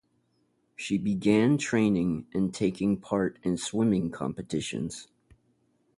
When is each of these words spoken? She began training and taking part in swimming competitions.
She 0.75 0.97
began 0.97 1.59
training 1.59 2.25
and 2.33 2.51
taking 2.51 2.97
part 2.97 3.37
in 3.43 3.55
swimming 3.57 4.09
competitions. 4.09 5.07